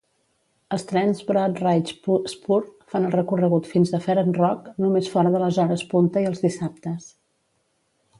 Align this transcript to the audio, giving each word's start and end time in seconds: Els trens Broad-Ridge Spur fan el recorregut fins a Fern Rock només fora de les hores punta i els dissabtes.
Els 0.75 0.83
trens 0.91 1.19
Broad-Ridge 1.25 2.15
Spur 2.33 2.57
fan 2.93 3.05
el 3.09 3.13
recorregut 3.15 3.69
fins 3.73 3.93
a 3.93 3.99
Fern 4.07 4.33
Rock 4.39 4.71
només 4.85 5.11
fora 5.17 5.35
de 5.37 5.43
les 5.45 5.61
hores 5.65 5.85
punta 5.93 6.25
i 6.25 6.31
els 6.31 6.43
dissabtes. 6.47 7.07